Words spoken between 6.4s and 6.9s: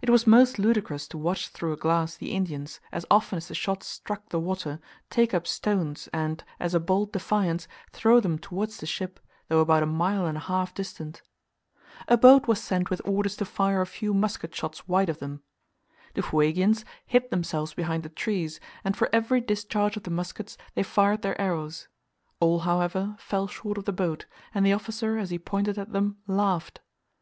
as a